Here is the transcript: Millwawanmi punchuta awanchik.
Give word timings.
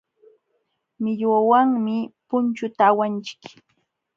Millwawanmi 1.01 1.97
punchuta 2.27 2.81
awanchik. 2.89 3.41